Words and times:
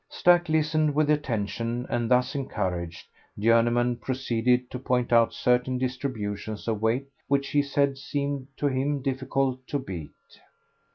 Stack 0.09 0.49
listened 0.49 0.95
with 0.95 1.11
attention, 1.11 1.85
and 1.87 2.09
thus 2.09 2.33
encouraged, 2.33 3.05
Journeyman 3.37 3.97
proceeded 3.97 4.71
to 4.71 4.79
point 4.79 5.13
out 5.13 5.31
certain 5.31 5.77
distributions 5.77 6.67
of 6.67 6.81
weight 6.81 7.05
which 7.27 7.49
he 7.49 7.61
said 7.61 7.99
seemed 7.99 8.47
to 8.57 8.65
him 8.65 9.03
difficult 9.03 9.59
to 9.67 9.77
beat. 9.77 10.09